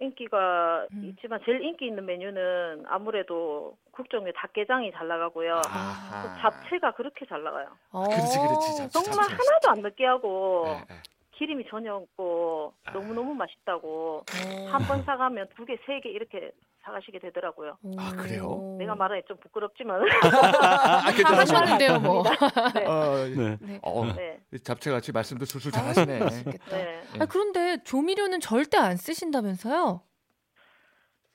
인기가 0.00 0.86
음. 0.92 1.04
있지만 1.04 1.40
제일 1.44 1.62
인기 1.62 1.86
있는 1.86 2.04
메뉴는 2.04 2.84
아무래도 2.86 3.76
국종류 3.92 4.32
닭게장이 4.34 4.92
잘 4.92 5.08
나가고요. 5.08 5.60
아하. 5.66 6.22
또 6.22 6.40
잡채가 6.40 6.92
그렇게 6.94 7.24
잘 7.26 7.42
나가요. 7.42 7.68
어. 7.90 8.04
그렇지, 8.04 8.38
그렇지. 8.38 8.76
잡채, 8.76 8.90
정말 8.90 9.28
잡채. 9.28 9.34
하나도 9.44 9.70
안 9.70 9.82
느끼하고 9.82 10.64
예, 10.68 10.94
예. 10.94 11.00
기름이 11.32 11.64
전혀 11.68 11.94
없고 11.94 12.74
너무 12.92 13.14
너무 13.14 13.34
맛있다고 13.34 14.24
어. 14.26 14.66
한번 14.70 15.04
사가면 15.04 15.48
두 15.56 15.64
개, 15.64 15.76
세 15.86 16.00
개 16.00 16.08
이렇게 16.10 16.50
사가시게 16.84 17.18
되더라고요. 17.18 17.78
아, 17.98 18.12
그래요? 18.12 18.76
내가 18.78 18.94
말하기 18.94 19.22
좀 19.26 19.36
부끄럽지만. 19.38 20.02
아. 20.62 20.98
하셨는데요, 21.08 21.98
뭐. 22.00 22.22
네. 22.74 22.84
어, 22.84 23.24
네. 23.24 23.56
네. 23.60 23.78
어, 23.82 24.04
네. 24.12 24.38
잡채같이 24.62 25.12
말씀도 25.12 25.46
술술 25.46 25.72
아, 25.74 25.80
잘하시네. 25.80 26.18
맛있겠다. 26.18 26.76
네. 26.76 27.02
아, 27.20 27.26
그런데 27.26 27.82
조미료는 27.84 28.40
절대 28.40 28.76
안 28.76 28.96
쓰신다면서요? 28.96 30.02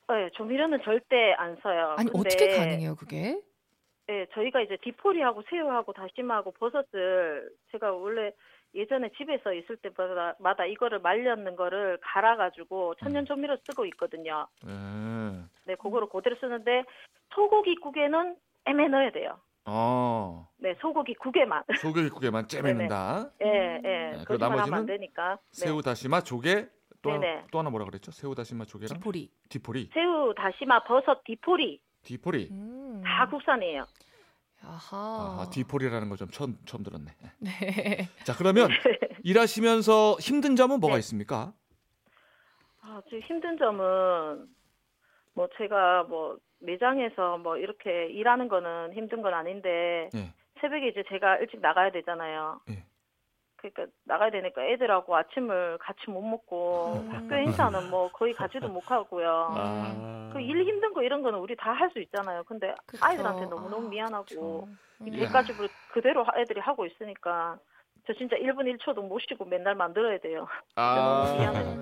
네, 0.08 0.30
조미료는 0.34 0.80
절대 0.84 1.32
안 1.36 1.56
써요. 1.62 1.94
아니 1.98 2.10
근데, 2.10 2.28
어떻게 2.28 2.56
가능해요, 2.56 2.94
그게? 2.96 3.40
네, 4.06 4.26
저희가 4.34 4.60
이제 4.60 4.76
디포리하고 4.82 5.42
새우하고 5.48 5.92
다시마하고 5.92 6.52
버섯을 6.52 7.50
제가 7.70 7.92
원래 7.92 8.32
예전에 8.74 9.10
집에서 9.16 9.52
있을 9.52 9.76
때마다 9.76 10.36
마다 10.38 10.64
이거를 10.64 11.00
말렸는 11.00 11.56
거를 11.56 11.98
갈아가지고 12.02 12.94
천연 12.96 13.26
조미료 13.26 13.56
쓰고 13.66 13.84
있거든요. 13.86 14.46
예. 14.66 14.70
네, 15.64 15.74
그거를 15.74 16.08
그대로 16.08 16.36
쓰는데 16.40 16.84
소고기 17.34 17.76
국에는 17.76 18.36
째매 18.66 18.88
넣어야 18.88 19.10
돼요. 19.10 19.38
어, 19.66 20.48
네, 20.58 20.74
소고기 20.80 21.14
국에만. 21.14 21.62
소고기 21.80 22.08
국에만 22.08 22.48
째매 22.48 22.80
넣는다. 22.80 23.30
예, 23.42 23.46
예. 23.46 23.80
네, 23.80 24.24
그 24.26 24.34
나머지는 24.34 24.78
안 24.78 24.86
되니까. 24.86 25.34
네. 25.34 25.38
새우 25.52 25.82
다시마 25.82 26.22
조개 26.22 26.66
또 27.02 27.10
하나, 27.10 27.20
네네. 27.20 27.44
또 27.50 27.58
하나 27.58 27.70
뭐라 27.70 27.84
그랬죠? 27.86 28.10
새우 28.10 28.34
다시마 28.34 28.64
조개랑 28.64 28.98
디포리. 28.98 29.30
디포리, 29.48 29.90
새우, 29.92 30.34
다시마, 30.34 30.84
버섯, 30.84 31.22
디포리 31.24 31.80
디포리. 32.02 32.48
음. 32.50 33.02
다 33.04 33.28
국산이에요. 33.28 33.84
아하. 34.62 34.96
아, 35.40 35.50
디포리라는 35.50 36.08
거 36.10 36.19
좀 36.19 36.28
처음 36.28 36.56
처음 36.66 36.82
들었네. 36.82 37.10
네. 37.40 38.08
자 38.24 38.34
그러면 38.36 38.68
일하시면서 39.24 40.16
힘든 40.20 40.56
점은 40.56 40.80
뭐가 40.80 40.96
네. 40.96 40.98
있습니까? 41.00 41.52
아, 42.82 43.00
지금 43.04 43.20
힘든 43.20 43.58
점은 43.58 44.46
뭐 45.34 45.48
제가 45.56 46.04
뭐 46.04 46.38
매장에서 46.60 47.38
뭐 47.38 47.56
이렇게 47.56 48.06
일하는 48.10 48.48
거는 48.48 48.92
힘든 48.94 49.22
건 49.22 49.32
아닌데 49.34 50.10
예. 50.14 50.34
새벽에 50.60 50.88
이제 50.88 51.02
제가 51.08 51.36
일찍 51.38 51.60
나가야 51.60 51.90
되잖아요. 51.92 52.60
예. 52.70 52.84
그러니까 53.60 53.86
나가야 54.04 54.30
되니까 54.30 54.64
애들하고 54.64 55.14
아침을 55.16 55.78
같이 55.78 56.08
못 56.08 56.22
먹고 56.22 56.94
음. 57.04 57.10
학교 57.14 57.34
행사는 57.34 57.90
뭐 57.90 58.10
거의 58.12 58.32
가지도 58.34 58.68
못하고요. 58.68 59.52
아. 59.56 60.30
그일 60.32 60.64
힘든 60.64 60.92
거 60.94 61.02
이런 61.02 61.22
거는 61.22 61.38
우리 61.38 61.54
다 61.56 61.72
할 61.72 61.90
수 61.90 61.98
있잖아요. 62.00 62.42
근데 62.44 62.74
그쵸. 62.86 63.04
아이들한테 63.04 63.44
너무 63.46 63.66
아, 63.66 63.70
너무 63.70 63.88
미안하고 63.88 64.68
음. 65.02 65.12
야. 65.12 65.16
일까지 65.16 65.52
그대로 65.92 66.24
하- 66.24 66.38
애들이 66.40 66.60
하고 66.60 66.86
있으니까 66.86 67.58
저 68.06 68.14
진짜 68.14 68.36
1분 68.36 68.64
1초도 68.78 69.06
못 69.06 69.18
쉬고 69.28 69.44
맨날 69.44 69.74
만들어야 69.74 70.18
돼요. 70.18 70.46
아. 70.76 71.34
미안해. 71.38 71.76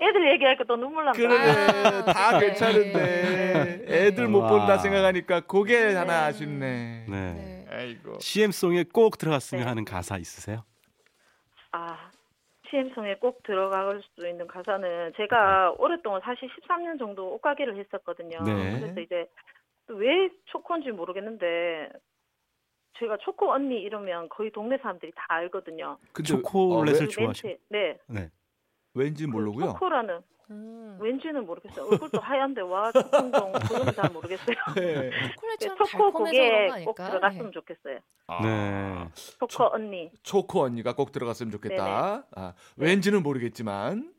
애들 0.00 0.32
얘기하니까 0.34 0.62
또 0.68 0.76
눈물 0.76 1.04
난다. 1.06 1.18
그래 1.18 1.34
아, 1.36 2.04
다 2.04 2.38
네. 2.38 2.46
괜찮은데 2.46 2.92
네. 2.92 4.06
애들 4.06 4.28
못 4.28 4.40
와. 4.42 4.48
본다 4.50 4.78
생각하니까 4.78 5.40
그게 5.40 5.92
하나 5.94 6.04
네. 6.04 6.12
아쉽네. 6.28 7.06
네. 7.08 7.32
네. 7.32 7.66
아이고. 7.70 8.18
CM송에 8.20 8.84
꼭 8.92 9.18
들어갔으면 9.18 9.64
네. 9.64 9.68
하는 9.68 9.84
가사 9.84 10.16
있으세요? 10.16 10.62
아, 11.72 12.10
CM송에 12.70 13.16
꼭 13.16 13.42
들어갈 13.42 14.02
수 14.14 14.26
있는 14.26 14.46
가사는 14.46 15.12
제가 15.16 15.74
오랫동안 15.78 16.20
사실 16.22 16.48
13년 16.48 16.98
정도 16.98 17.34
옷가게를 17.34 17.78
했었거든요. 17.78 18.42
네. 18.42 18.80
그래서 18.80 19.00
이제 19.00 19.28
왜 19.88 20.28
초코인지 20.46 20.90
모르겠는데 20.92 21.90
제가 22.98 23.16
초코 23.18 23.52
언니 23.52 23.80
이러면 23.80 24.28
거의 24.28 24.50
동네 24.50 24.76
사람들이 24.78 25.12
다 25.14 25.24
알거든요. 25.28 25.98
근데 26.12 26.28
초콜릿을 26.28 27.02
어, 27.02 27.06
그 27.06 27.08
좋아하시고. 27.08 27.48
멘트, 27.48 27.62
네. 27.68 27.98
네. 28.06 28.30
왜, 28.94 29.04
왠지 29.04 29.26
그 29.26 29.30
모르고요. 29.30 29.66
초코라는 29.72 30.20
음. 30.50 30.98
왠지는 31.00 31.44
모르겠어요. 31.46 31.86
얼굴도 31.90 32.20
하얀데 32.20 32.62
와 32.62 32.90
초콩동 32.90 33.52
그건 33.52 33.94
잘 33.94 34.10
모르겠어요. 34.10 34.56
네. 34.76 35.10
초콜릿처럼 35.34 35.76
초코 35.76 35.88
달콤해서 35.88 35.92
그런 35.92 36.12
거 36.12 36.18
고기에 36.74 36.84
꼭? 36.84 36.94
들어갔으면 36.96 37.52
좋겠어요. 37.52 37.98
아, 38.28 38.42
네. 38.42 39.08
초코 39.14 39.46
초- 39.46 39.64
언니. 39.72 40.10
초코 40.22 40.62
언니가 40.62 40.94
꼭 40.94 41.12
들어갔으면 41.12 41.50
좋겠다. 41.52 42.24
아, 42.34 42.54
왠지는 42.76 43.22
모르겠지만 43.22 44.14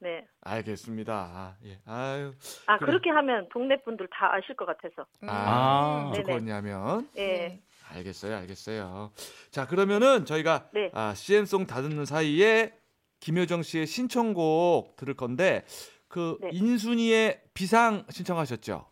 네. 0.00 0.26
알겠습니다. 0.42 1.12
아, 1.14 1.56
예. 1.64 1.78
아유. 1.86 2.32
아 2.66 2.78
그래. 2.78 2.86
그렇게 2.86 3.10
하면 3.10 3.48
동네 3.50 3.80
분들 3.82 4.08
다 4.12 4.34
아실 4.34 4.54
것 4.56 4.66
같아서. 4.66 5.06
아, 5.26 6.06
음. 6.08 6.12
네. 6.12 6.20
초코 6.22 6.34
언니 6.34 6.50
하면 6.50 7.08
예. 7.16 7.26
네. 7.26 7.62
알겠어요, 7.92 8.36
알겠어요. 8.36 9.10
자, 9.50 9.66
그러면은 9.66 10.24
저희가 10.24 10.68
네. 10.72 10.90
아, 10.94 11.12
CM송 11.14 11.66
다 11.66 11.82
듣는 11.82 12.04
사이에 12.04 12.72
김효정 13.20 13.62
씨의 13.62 13.86
신청곡 13.86 14.96
들을 14.96 15.14
건데 15.14 15.64
그 16.08 16.38
네. 16.40 16.50
인순이의 16.52 17.42
비상 17.54 18.04
신청하셨죠? 18.10 18.86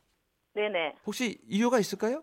네네. 0.55 0.95
혹시 1.07 1.41
이유가 1.49 1.79
있을까요? 1.79 2.23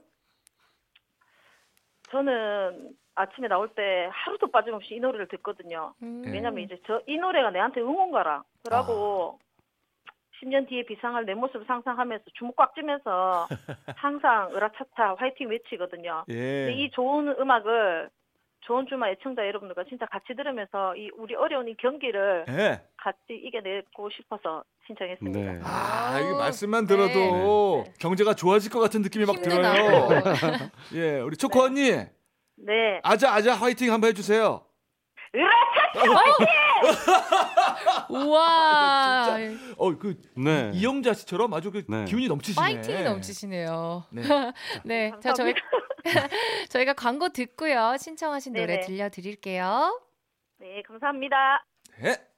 저는 2.11 2.93
아침에 3.15 3.47
나올 3.47 3.69
때 3.69 4.07
하루도 4.11 4.51
빠짐없이 4.51 4.95
이 4.95 4.99
노래를 4.99 5.27
듣거든요. 5.29 5.93
음. 6.03 6.21
왜냐면 6.25 6.63
이제 6.63 6.79
저 6.85 7.01
이 7.07 7.17
노래가 7.17 7.49
내한테 7.51 7.81
응원가라. 7.81 8.43
그러고 8.63 9.39
아. 9.41 9.45
10년 10.43 10.67
뒤에 10.67 10.85
비상할 10.85 11.25
내 11.25 11.33
모습을 11.33 11.65
상상하면서 11.65 12.25
주먹 12.33 12.55
꽉 12.57 12.75
쥐면서 12.75 13.47
항상 13.95 14.51
으라차차 14.53 15.15
화이팅 15.17 15.49
외치거든요. 15.49 16.25
예. 16.29 16.71
이 16.73 16.91
좋은 16.91 17.29
음악을 17.39 18.09
좋은 18.65 18.85
주말 18.87 19.11
애청자 19.11 19.45
여러분들과 19.47 19.83
진짜 19.87 20.05
같이 20.07 20.33
들으면서 20.35 20.95
이 20.95 21.09
우리 21.17 21.35
어려운 21.35 21.67
이 21.67 21.75
경기를 21.77 22.45
예. 22.49 22.81
같이 22.97 23.19
이겨내고 23.29 24.09
싶어서 24.09 24.63
신청했습니다. 24.87 25.39
네. 25.39 25.59
아, 25.63 26.15
아우, 26.17 26.35
말씀만 26.37 26.87
들어도 26.87 27.83
네. 27.85 27.93
경제가 27.99 28.33
좋아질 28.33 28.71
것 28.71 28.79
같은 28.79 29.01
느낌이 29.01 29.25
막. 29.25 29.39
들어요. 29.41 30.09
예, 30.95 31.19
우리 31.19 31.37
초코 31.37 31.61
언니, 31.61 31.91
네. 31.91 32.99
아자 33.03 33.33
아자 33.33 33.53
화이팅 33.53 33.93
한번 33.93 34.09
해주세요. 34.09 34.65
우와. 38.09 39.37
어, 39.77 39.97
그 39.97 40.15
네. 40.37 40.71
이영자 40.73 41.13
씨처럼 41.13 41.53
아주 41.53 41.71
그 41.71 41.83
네. 41.87 42.05
기운이 42.05 42.27
넘치시네. 42.27 42.61
파이팅이 42.61 43.03
넘치시네요. 43.03 44.05
네. 44.11 44.21
네. 44.85 45.11
자, 45.21 45.33
저희 45.33 45.53
저희가 46.69 46.93
광고 46.93 47.29
듣고요. 47.29 47.95
신청하신 47.99 48.53
노래 48.53 48.67
네네. 48.67 48.81
들려 48.81 49.09
드릴게요. 49.09 50.01
네, 50.57 50.81
감사합니다. 50.83 51.65
네. 52.01 52.34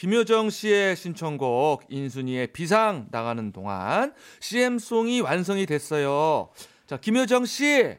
김효정 0.00 0.48
씨의 0.48 0.96
신청곡 0.96 1.84
인순이의 1.90 2.54
비상 2.54 3.08
나가는 3.10 3.52
동안 3.52 4.14
CM송이 4.40 5.20
완성이 5.20 5.66
됐어요. 5.66 6.48
자, 6.86 6.96
김효정 6.96 7.44
씨. 7.44 7.98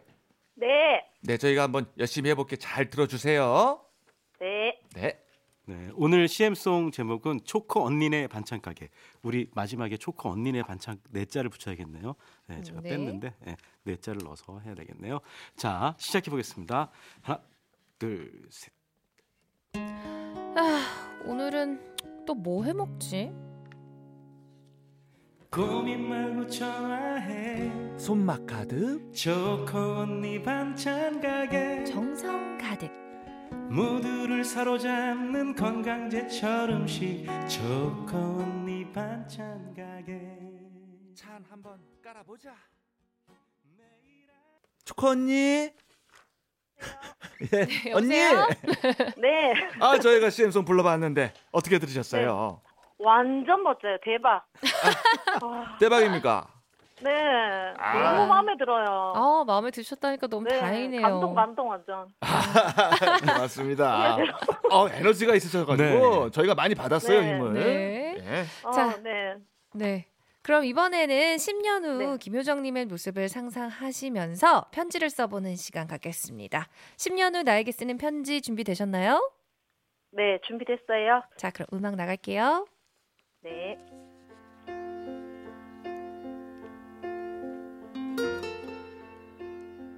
네. 0.56 0.68
네, 1.22 1.38
저희가 1.38 1.62
한번 1.62 1.86
열심히 2.00 2.32
해볼게 2.32 2.56
잘 2.56 2.90
들어주세요. 2.90 3.86
네. 4.40 4.80
네. 4.96 5.20
네, 5.66 5.90
오늘 5.94 6.28
CM송 6.28 6.90
제목은 6.90 7.42
초코 7.44 7.86
언니네 7.86 8.30
반찬 8.30 8.62
가게. 8.62 8.90
우리 9.22 9.52
마지막에 9.54 9.96
초코 9.98 10.32
언니네 10.32 10.64
반찬 10.64 11.00
네 11.12 11.26
자를 11.26 11.52
붙여야겠네요. 11.52 12.16
네, 12.48 12.64
제가 12.64 12.82
네. 12.82 12.90
뺐는데 12.90 13.36
네, 13.42 13.56
네 13.84 13.96
자를 13.98 14.22
넣어서 14.24 14.60
해야 14.66 14.74
되겠네요. 14.74 15.20
자, 15.56 15.96
시작해 16.00 16.32
보겠습니다. 16.32 16.90
하나, 17.22 17.44
둘, 18.00 18.48
셋. 18.50 18.74
아, 19.76 21.11
오늘은 21.26 22.26
또 22.26 22.34
뭐 22.36 22.64
해 22.66 22.74
먹지? 22.74 23.32
고민 25.52 26.08
말고 26.08 26.48
전화해. 26.48 27.70
손맛 27.98 28.46
가득. 28.46 29.12
초코 29.14 29.78
언니 29.78 30.42
반찬 30.42 31.20
가게. 31.20 31.84
정성 31.84 32.58
가득. 32.58 32.90
모두를 33.70 34.46
사로잡는 34.46 35.56
건강제철 35.56 36.70
음식. 36.70 37.26
초코 37.50 38.18
언니 38.18 38.90
반찬 38.92 39.74
가게. 39.74 40.38
찬 41.14 41.44
한번 41.50 41.80
깔아보자. 42.02 42.56
초코 44.86 45.08
언니. 45.10 45.70
예, 47.54 47.92
언니. 47.94 48.16
여보세요? 48.20 48.48
네. 49.18 49.54
아 49.80 49.98
저희가 50.00 50.30
CM송 50.30 50.64
불러봤는데 50.66 51.34
어떻게 51.52 51.80
들으셨어요? 51.80 52.62
완전 53.00 53.64
멋져요. 53.64 53.98
대박. 54.04 54.46
와, 55.42 55.78
대박입니까? 55.80 56.48
네. 57.04 57.10
아. 57.80 58.14
너무 58.14 58.28
마음에 58.28 58.56
들어요. 58.58 59.14
아, 59.16 59.44
마음에 59.48 59.72
드셨다니까 59.72 60.28
너무 60.28 60.48
네. 60.48 60.60
다행이네요. 60.60 61.02
감동, 61.02 61.34
감동 61.34 61.70
완전. 61.70 62.08
맞습니다. 63.26 64.18
어 64.72 64.88
에너지가 64.90 65.34
있으셔가지고 65.34 66.30
저희가 66.30 66.54
많이 66.54 66.76
받았어요 66.76 67.22
네. 67.22 67.34
힘을. 67.34 67.54
네. 67.54 68.16
예. 68.24 68.46
어, 68.64 68.72
자. 68.72 68.96
네. 69.02 69.36
네. 69.74 70.06
그럼 70.44 70.66
이번에는 70.66 71.36
10년 71.36 71.84
후 71.86 71.98
네. 72.00 72.18
김효정님의 72.18 72.86
모습을 72.86 73.30
상상하시면서 73.30 74.70
편지를 74.72 75.10
써보는 75.10 75.56
시간 75.56 75.88
갖겠습니다. 75.88 76.68
10년 76.98 77.36
후 77.36 77.44
나에게 77.44 77.72
쓰는 77.72 77.98
편지 77.98 78.42
준비되셨나요? 78.42 79.32
네, 80.12 80.40
준비됐어요. 80.48 81.22
자, 81.38 81.52
그럼 81.52 81.68
음악 81.74 81.96
나갈게요. 81.96 82.66
네. 83.42 83.78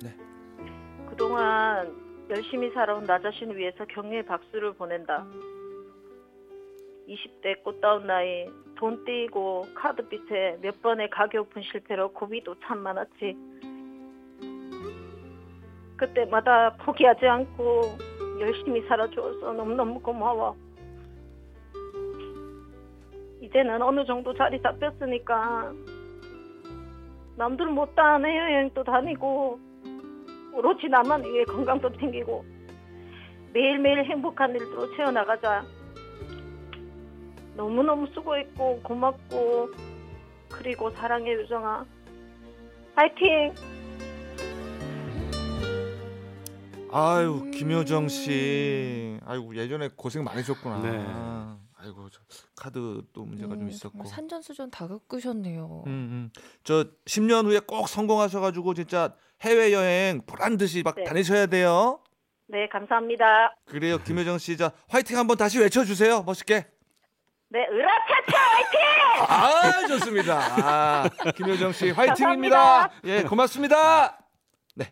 네. 0.01 0.15
그동안 1.09 2.27
열심히 2.29 2.69
살아온 2.73 3.05
나 3.05 3.19
자신을 3.19 3.57
위해서 3.57 3.85
격려의 3.85 4.25
박수를 4.25 4.73
보낸다. 4.75 5.25
20대 7.07 7.63
꽃다운 7.63 8.07
나이, 8.07 8.45
돈 8.75 9.03
떼이고 9.05 9.67
카드 9.75 10.07
빚에 10.07 10.57
몇 10.61 10.81
번의 10.81 11.09
가게 11.09 11.37
오픈 11.37 11.61
실패로 11.61 12.13
고비도 12.13 12.55
참 12.65 12.79
많았지. 12.79 13.35
그때마다 15.97 16.75
포기하지 16.77 17.25
않고 17.25 17.97
열심히 18.39 18.81
살아줘서 18.87 19.53
너무너무 19.53 19.99
고마워. 19.99 20.55
이제 23.39 23.59
이제는 23.59 23.81
어느 23.81 24.05
정도 24.05 24.33
자리 24.33 24.61
잡혔으니까 24.61 25.71
남들 27.35 27.67
못다한 27.67 28.25
해외여행도 28.25 28.83
다니고 28.83 29.59
오로지 30.53 30.87
나만 30.87 31.23
위해 31.23 31.43
건강도 31.43 31.91
챙기고 31.97 32.43
매일매일 33.53 34.03
행복한 34.05 34.51
일들로 34.51 34.95
채워나가자. 34.95 35.63
너무너무 37.55 38.07
수고했고 38.13 38.81
고맙고 38.81 39.69
그리고 40.49 40.89
사랑해 40.91 41.31
유정아. 41.33 41.85
파이팅! 42.95 43.53
아유 46.91 47.49
김효정 47.51 48.07
씨, 48.07 49.19
아이고 49.25 49.55
예전에 49.55 49.89
고생 49.95 50.23
많으셨구나. 50.23 50.79
네. 50.81 51.59
아이고 51.79 52.07
저 52.11 52.21
카드도 52.55 53.25
문제가 53.25 53.55
좀 53.55 53.63
음, 53.63 53.69
있었고. 53.69 53.89
정말 53.97 54.07
산전수전 54.07 54.69
다 54.69 54.87
겪으셨네요. 54.87 55.83
음, 55.87 55.91
음. 55.91 56.31
저 56.63 56.85
10년 57.05 57.45
후에 57.45 57.59
꼭 57.65 57.89
성공하셔가지고 57.89 58.75
진짜 58.75 59.15
해외 59.41 59.73
여행 59.73 60.21
보란 60.25 60.57
듯이 60.57 60.83
막 60.83 60.95
네. 60.95 61.03
다니셔야 61.03 61.47
돼요. 61.47 61.99
네, 62.47 62.67
감사합니다. 62.69 63.55
그래요, 63.65 63.97
김효정 63.97 64.37
씨, 64.37 64.55
자 64.55 64.71
화이팅 64.87 65.17
한번 65.17 65.35
다시 65.37 65.59
외쳐주세요, 65.59 66.21
멋있게. 66.23 66.67
네, 67.53 67.67
으라차차 67.69 68.35
화이팅! 68.35 68.79
아 69.29 69.87
좋습니다. 69.87 70.39
아, 70.39 71.09
김효정 71.35 71.71
씨 71.71 71.91
화이팅입니다. 71.91 72.89
예, 73.03 73.21
고맙습니다. 73.21 74.17
네, 74.73 74.91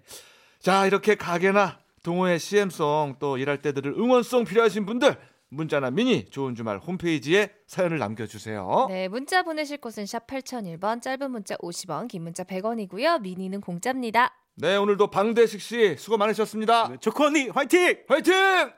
자 0.59 0.85
이렇게 0.85 1.15
가게나 1.15 1.79
동호회 2.03 2.37
CM송 2.37 3.15
또 3.17 3.39
일할 3.39 3.63
때들을 3.63 3.93
응원송 3.93 4.43
필요하신 4.45 4.85
분들 4.85 5.17
문자나 5.49 5.89
미니 5.89 6.29
좋은 6.29 6.53
주말 6.53 6.77
홈페이지에 6.77 7.49
사연을 7.65 7.97
남겨주세요. 7.97 8.85
네, 8.89 9.07
문자 9.07 9.41
보내실 9.41 9.77
곳은 9.79 10.05
샵 10.05 10.27
8001번, 10.27 11.01
짧은 11.01 11.31
문자 11.31 11.55
50원, 11.57 12.07
긴 12.09 12.21
문자 12.21 12.43
100원이고요. 12.43 13.21
미니는 13.21 13.59
공짜입니다. 13.61 14.35
네, 14.53 14.75
오늘도 14.75 15.07
방대식 15.07 15.59
씨 15.61 15.95
수고 15.97 16.17
많으셨습니다. 16.17 16.89
네, 16.89 16.97
조커 16.97 17.25
언니 17.25 17.49
화이팅! 17.49 18.03
화이팅! 18.07 18.71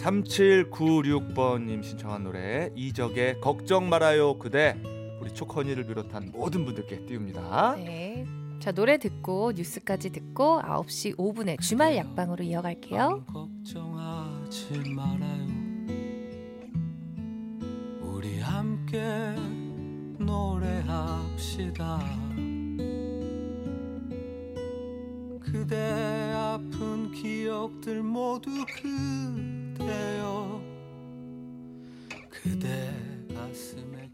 자, 0.00 0.10
3796번님 0.10 1.82
신청한 1.82 2.24
노래 2.24 2.70
이적의 2.74 3.40
걱정 3.42 3.90
말아요 3.90 4.38
그대 4.38 4.80
우리 5.20 5.32
초커니를 5.34 5.86
비롯한 5.86 6.30
모든 6.32 6.64
분들께 6.64 7.04
띄웁니다. 7.04 7.76
네. 7.76 8.26
자, 8.60 8.72
노래 8.72 8.96
듣고 8.96 9.52
뉴스까지 9.52 10.10
듣고 10.10 10.62
9시 10.62 11.16
5분에 11.18 11.60
주말 11.60 11.96
약방으로 11.96 12.42
이어갈게요. 12.44 13.26
걱정하지 13.26 14.80
말아요. 14.96 15.60
우리 18.00 18.40
함께 18.40 19.34
노래합시다. 20.18 22.00
그대 25.40 25.76
아픈 26.34 27.12
기억들 27.12 28.02
모두 28.02 28.50
그 28.80 29.59
같아요. 29.80 30.60
그대 32.28 32.92
가슴에 33.34 34.09